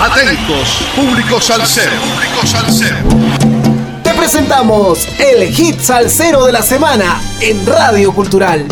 [0.00, 1.90] Atentos, público salsero.
[1.90, 2.98] Público salsero.
[4.04, 8.64] Te presentamos el hit salsero de la semana en Radio Cultural.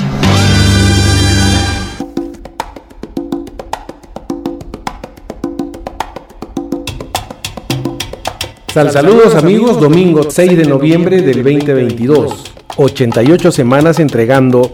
[8.72, 12.53] Sal saludos amigos, domingo 6 de noviembre del 2022.
[12.77, 14.71] 88 semanas entregando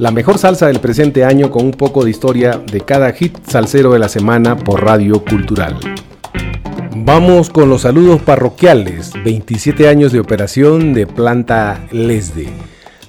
[0.00, 3.92] la mejor salsa del presente año con un poco de historia de cada hit salsero
[3.92, 5.76] de la semana por Radio Cultural.
[6.96, 9.12] Vamos con los saludos parroquiales.
[9.22, 12.48] 27 años de operación de Planta Lesde.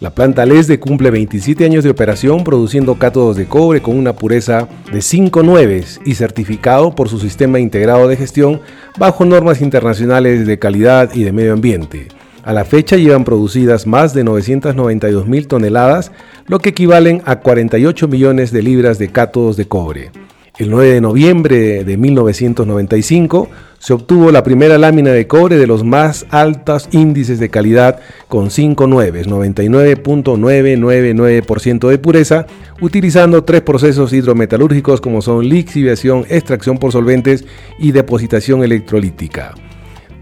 [0.01, 4.67] La planta Lesde cumple 27 años de operación produciendo cátodos de cobre con una pureza
[4.91, 8.59] de 5 nueves y certificado por su sistema integrado de gestión
[8.97, 12.09] bajo normas internacionales de calidad y de medio ambiente.
[12.43, 16.11] A la fecha llevan producidas más de 992 mil toneladas,
[16.47, 20.09] lo que equivalen a 48 millones de libras de cátodos de cobre.
[20.57, 23.49] El 9 de noviembre de 1995
[23.79, 28.51] se obtuvo la primera lámina de cobre de los más altos índices de calidad con
[28.51, 32.47] 5 nueves, 99.999% de pureza,
[32.79, 37.45] utilizando tres procesos hidrometalúrgicos como son lixiviación, extracción por solventes
[37.79, 39.53] y depositación electrolítica.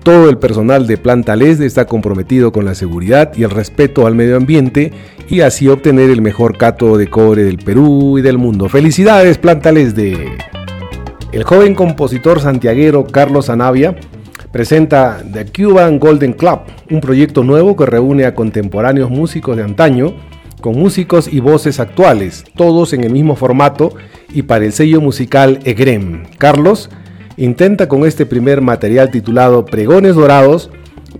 [0.10, 4.16] Todo el personal de Planta Lesde está comprometido con la seguridad y el respeto al
[4.16, 4.92] medio ambiente
[5.30, 8.70] y así obtener el mejor cato de cobre del Perú y del mundo.
[8.70, 10.36] ¡Felicidades, Planta Lesde!
[11.32, 13.98] El joven compositor santiaguero Carlos Anavia
[14.52, 20.16] presenta The Cuban Golden Club, un proyecto nuevo que reúne a contemporáneos músicos de antaño
[20.60, 23.94] con músicos y voces actuales, todos en el mismo formato
[24.34, 26.24] y para el sello musical EGREM.
[26.40, 26.90] Carlos
[27.40, 30.70] intenta con este primer material titulado Pregones Dorados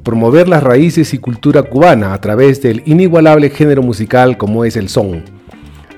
[0.04, 4.90] promover las raíces y cultura cubana a través del inigualable género musical como es el
[4.90, 5.24] son.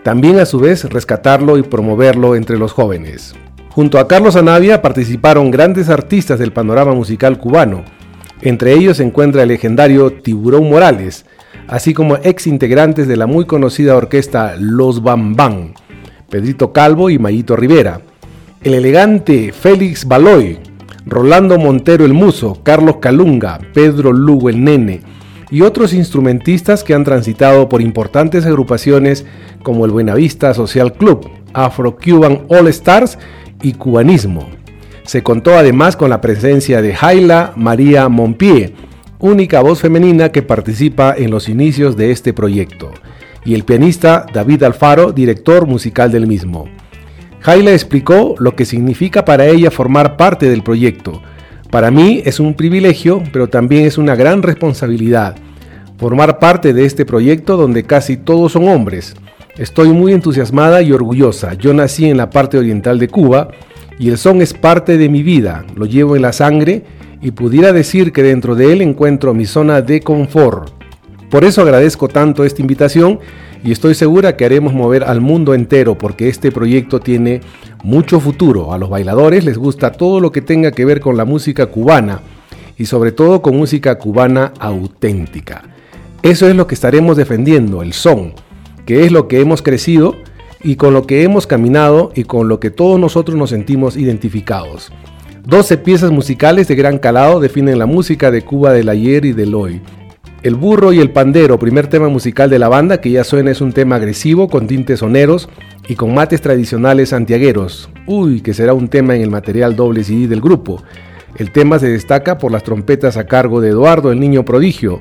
[0.04, 3.34] También a su vez rescatarlo y promoverlo entre los jóvenes.
[3.70, 7.84] Junto a Carlos Anavia participaron grandes artistas del panorama musical cubano.
[8.42, 11.26] Entre ellos se encuentra el legendario Tiburón Morales,
[11.68, 15.74] así como ex integrantes de la muy conocida orquesta Los Bambán,
[16.30, 18.02] Pedrito Calvo y Mayito Rivera
[18.64, 20.60] el elegante Félix Baloy,
[21.08, 25.02] Rolando Montero el Muso, Carlos Calunga, Pedro Lugo el Nene
[25.50, 29.26] y otros instrumentistas que han transitado por importantes agrupaciones
[29.64, 33.18] como el Buenavista Social Club, Afro Cuban All Stars
[33.64, 34.48] y Cubanismo.
[35.06, 38.76] Se contó además con la presencia de Jaila María Monpié,
[39.18, 42.92] única voz femenina que participa en los inicios de este proyecto,
[43.44, 46.70] y el pianista David Alfaro, director musical del mismo.
[47.42, 51.24] Jaila explicó lo que significa para ella formar parte del proyecto.
[51.72, 55.36] Para mí es un privilegio, pero también es una gran responsabilidad.
[55.98, 59.16] Formar parte de este proyecto donde casi todos son hombres.
[59.58, 61.56] Estoy muy entusiasmada y orgullosa.
[61.56, 63.50] Yo nací en la parte oriental de Cuba
[63.98, 65.66] y el son es parte de mi vida.
[65.76, 66.84] Lo llevo en la sangre
[67.22, 70.81] y pudiera decir que dentro de él encuentro mi zona de confort.
[71.32, 73.18] Por eso agradezco tanto esta invitación
[73.64, 77.40] y estoy segura que haremos mover al mundo entero porque este proyecto tiene
[77.84, 78.74] mucho futuro.
[78.74, 82.20] A los bailadores les gusta todo lo que tenga que ver con la música cubana
[82.78, 85.64] y sobre todo con música cubana auténtica.
[86.22, 88.34] Eso es lo que estaremos defendiendo, el son,
[88.86, 90.18] que es lo que hemos crecido
[90.62, 94.92] y con lo que hemos caminado y con lo que todos nosotros nos sentimos identificados.
[95.46, 99.56] 12 piezas musicales de gran calado definen la música de Cuba del ayer y del
[99.56, 99.82] hoy.
[100.44, 103.62] El burro y el pandero, primer tema musical de la banda que ya suena es
[103.62, 105.48] un tema agresivo con tintes soneros
[105.88, 107.92] y con mates tradicionales santiagueros.
[108.08, 110.82] Uy, que será un tema en el material doble CD del grupo.
[111.36, 115.00] El tema se destaca por las trompetas a cargo de Eduardo el Niño Prodigio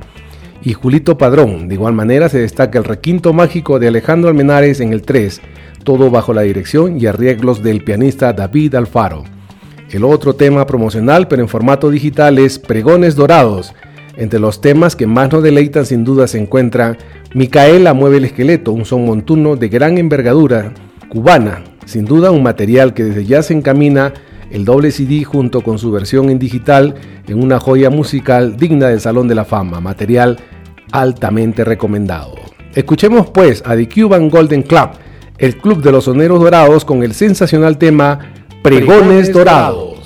[0.62, 1.68] y Julito Padrón.
[1.68, 5.40] De igual manera se destaca el requinto mágico de Alejandro Almenares en el 3,
[5.84, 9.24] todo bajo la dirección y arreglos del pianista David Alfaro.
[9.90, 13.72] El otro tema promocional, pero en formato digital, es Pregones Dorados
[14.16, 16.96] entre los temas que más nos deleitan sin duda se encuentra
[17.34, 20.72] Micaela mueve el esqueleto, un son montuno de gran envergadura
[21.08, 24.12] cubana, sin duda un material que desde ya se encamina
[24.50, 26.94] el doble CD junto con su versión en digital
[27.28, 30.38] en una joya musical digna del Salón de la Fama, material
[30.92, 32.34] altamente recomendado.
[32.74, 34.90] Escuchemos pues a The Cuban Golden Club,
[35.38, 38.18] el club de los soneros dorados con el sensacional tema
[38.62, 39.99] Pregones, Dorados.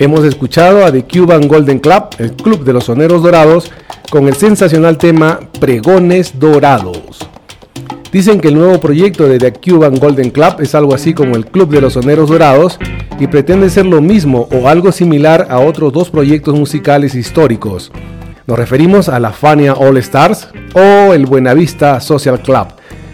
[0.00, 3.70] Hemos escuchado a The Cuban Golden Club, el club de los soneros dorados,
[4.08, 7.18] con el sensacional tema Pregones Dorados.
[8.10, 11.44] Dicen que el nuevo proyecto de The Cuban Golden Club es algo así como el
[11.44, 12.78] Club de los Soneros Dorados
[13.18, 17.92] y pretende ser lo mismo o algo similar a otros dos proyectos musicales históricos.
[18.46, 22.68] Nos referimos a la Fania All Stars o el Buenavista Social Club,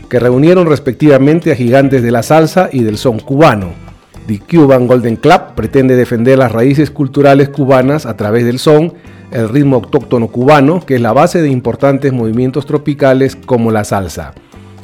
[0.09, 3.86] que reunieron respectivamente a gigantes de la salsa y del son cubano.
[4.27, 8.95] The Cuban Golden Club pretende defender las raíces culturales cubanas a través del son,
[9.31, 14.35] el ritmo autóctono cubano, que es la base de importantes movimientos tropicales como la salsa.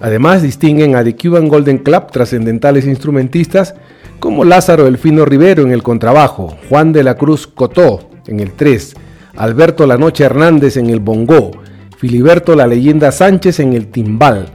[0.00, 3.74] Además, distinguen a The Cuban Golden Club trascendentales instrumentistas
[4.18, 8.94] como Lázaro Elfino Rivero en el contrabajo, Juan de la Cruz Cotó en el 3,
[9.36, 11.50] Alberto La Noche Hernández en el bongó,
[11.96, 14.50] Filiberto La Leyenda Sánchez en el timbal,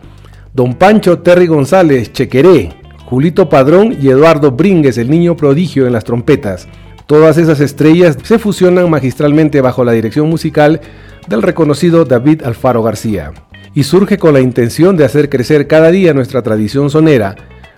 [0.54, 2.77] Don Pancho Terry González Chequeré,
[3.10, 6.68] Julito Padrón y Eduardo Brínguez, el niño prodigio en las trompetas.
[7.06, 10.82] Todas esas estrellas se fusionan magistralmente bajo la dirección musical
[11.30, 13.32] del reconocido David Alfaro García.
[13.74, 17.38] Y surge con la intención de hacer crecer cada día nuestra tradición sonera.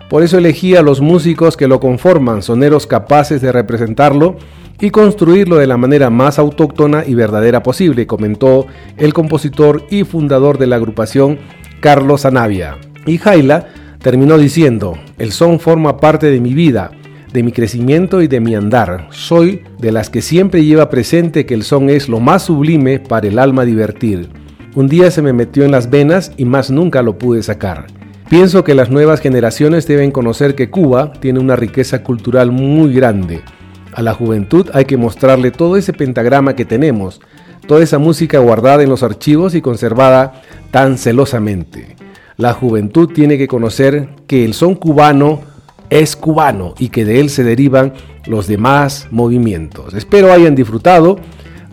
[0.09, 4.35] Por eso elegí a los músicos que lo conforman, soneros capaces de representarlo
[4.79, 8.65] y construirlo de la manera más autóctona y verdadera posible, comentó
[8.97, 11.37] el compositor y fundador de la agrupación
[11.81, 12.77] Carlos Anavia.
[13.05, 13.67] Y Jaila
[14.01, 16.91] terminó diciendo, el son forma parte de mi vida,
[17.33, 19.07] de mi crecimiento y de mi andar.
[19.11, 23.27] Soy de las que siempre lleva presente que el son es lo más sublime para
[23.27, 24.29] el alma divertir.
[24.75, 27.87] Un día se me metió en las venas y más nunca lo pude sacar.
[28.29, 33.41] Pienso que las nuevas generaciones deben conocer que Cuba tiene una riqueza cultural muy grande.
[33.93, 37.19] A la juventud hay que mostrarle todo ese pentagrama que tenemos,
[37.67, 41.95] toda esa música guardada en los archivos y conservada tan celosamente.
[42.39, 45.41] La juventud tiene que conocer que el son cubano
[45.89, 47.91] es cubano y que de él se derivan
[48.27, 49.93] los demás movimientos.
[49.93, 51.19] Espero hayan disfrutado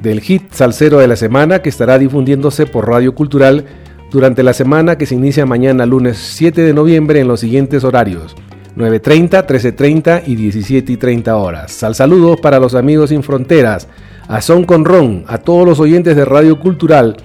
[0.03, 3.65] del hit salsero de la semana que estará difundiéndose por Radio Cultural
[4.11, 8.35] durante la semana que se inicia mañana lunes 7 de noviembre en los siguientes horarios.
[8.77, 11.71] 9.30, 13.30 y 17.30 horas.
[11.71, 13.87] Sal saludos para los amigos sin fronteras,
[14.27, 17.19] a Son con Ron, a todos los oyentes de Radio Cultural,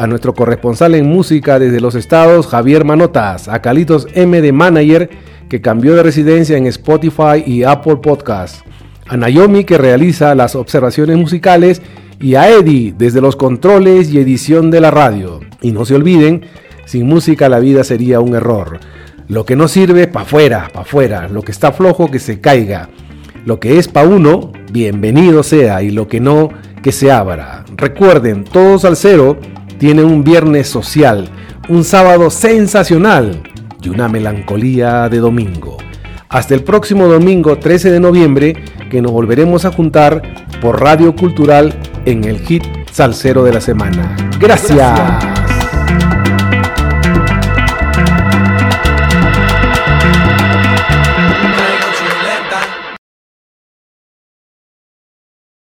[0.00, 5.10] a nuestro corresponsal en música desde los estados, Javier Manotas, a Calitos M de Manager,
[5.50, 8.64] que cambió de residencia en Spotify y Apple Podcast,
[9.08, 11.82] a Naomi, que realiza las observaciones musicales,
[12.18, 15.40] y a Eddie desde los controles y edición de la radio.
[15.60, 16.46] Y no se olviden,
[16.86, 18.80] sin música la vida sería un error.
[19.28, 21.28] Lo que no sirve, pa' fuera, pa' fuera.
[21.28, 22.88] Lo que está flojo, que se caiga.
[23.44, 25.82] Lo que es pa' uno, bienvenido sea.
[25.82, 26.48] Y lo que no,
[26.82, 27.66] que se abra.
[27.76, 29.38] Recuerden, todos al cero
[29.80, 31.30] tiene un viernes social,
[31.70, 33.42] un sábado sensacional
[33.82, 35.78] y una melancolía de domingo.
[36.28, 40.20] Hasta el próximo domingo 13 de noviembre que nos volveremos a juntar
[40.60, 44.14] por Radio Cultural en el hit Salsero de la Semana.
[44.38, 45.39] Gracias.